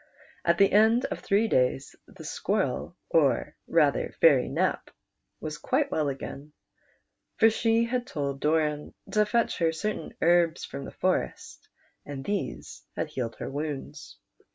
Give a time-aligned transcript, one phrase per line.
[0.43, 4.89] At the end of three days the Squirrel, or rather Fairy Nap,
[5.39, 6.53] was quite well again,
[7.37, 11.69] for she had told Doran to fetch her certain herbs from the forest,
[12.03, 14.17] and tliese had healed her wounds.